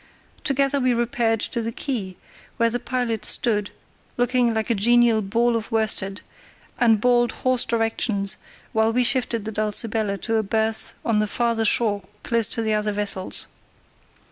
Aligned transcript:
Together 0.43 0.79
we 0.79 0.95
repaired 0.95 1.39
to 1.39 1.61
the 1.61 1.71
quay, 1.71 2.17
where 2.57 2.71
the 2.71 2.79
pilot 2.79 3.23
stood, 3.23 3.69
looking 4.17 4.51
like 4.51 4.71
a 4.71 4.73
genial 4.73 5.21
ball 5.21 5.55
of 5.55 5.71
worsted, 5.71 6.23
and 6.79 6.99
bawled 6.99 7.31
hoarse 7.45 7.63
directions 7.65 8.37
while 8.73 8.91
we 8.91 9.03
shifted 9.03 9.45
the 9.45 9.51
Dulcibella 9.51 10.17
to 10.21 10.37
a 10.37 10.41
berth 10.41 10.95
on 11.05 11.19
the 11.19 11.27
farther 11.27 11.65
shore 11.65 12.01
close 12.23 12.47
to 12.47 12.63
the 12.63 12.73
other 12.73 12.91
vessels. 12.93 13.45